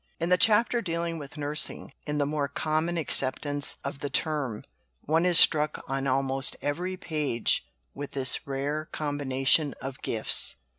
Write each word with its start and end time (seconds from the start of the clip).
In 0.19 0.29
the 0.29 0.35
chapter 0.37 0.81
dealing 0.81 1.19
with 1.19 1.37
nursing, 1.37 1.93
in 2.07 2.17
the 2.17 2.25
more 2.25 2.47
common 2.47 2.97
acceptance 2.97 3.75
of 3.83 3.99
the 3.99 4.09
term, 4.09 4.63
one 5.03 5.27
is 5.27 5.39
struck 5.39 5.83
on 5.87 6.07
almost 6.07 6.57
every 6.59 6.97
page 6.97 7.67
with 7.93 8.13
this 8.13 8.47
rare 8.47 8.85
combination 8.85 9.75
of 9.79 10.01
gifts. 10.01 10.55